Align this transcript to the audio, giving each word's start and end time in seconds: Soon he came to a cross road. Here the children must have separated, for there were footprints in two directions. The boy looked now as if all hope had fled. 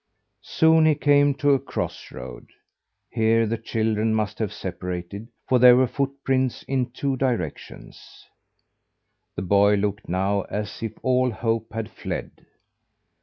Soon 0.41 0.87
he 0.87 0.95
came 0.95 1.35
to 1.35 1.51
a 1.51 1.59
cross 1.59 2.11
road. 2.11 2.47
Here 3.11 3.45
the 3.45 3.59
children 3.59 4.15
must 4.15 4.39
have 4.39 4.51
separated, 4.51 5.27
for 5.47 5.59
there 5.59 5.75
were 5.75 5.85
footprints 5.85 6.63
in 6.63 6.89
two 6.89 7.15
directions. 7.17 8.25
The 9.35 9.43
boy 9.43 9.75
looked 9.75 10.09
now 10.09 10.41
as 10.49 10.81
if 10.81 10.93
all 11.03 11.29
hope 11.29 11.71
had 11.73 11.87
fled. 11.91 12.31